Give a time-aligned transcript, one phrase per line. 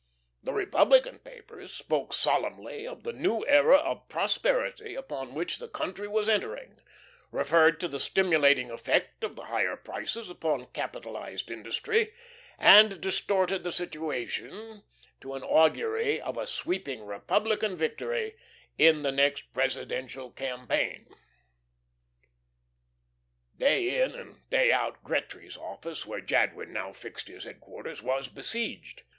[0.41, 6.07] The Republican papers spoke solemnly of the new era of prosperity upon which the country
[6.07, 6.79] was entering,
[7.31, 12.15] referred to the stimulating effect of the higher prices upon capitalised industry,
[12.57, 14.81] and distorted the situation
[15.19, 18.33] to an augury of a sweeping Republican victory
[18.79, 21.09] in the next Presidential campaign.
[23.55, 29.03] Day in and day out Gretry's office, where Jadwin now fixed his headquarters, was besieged.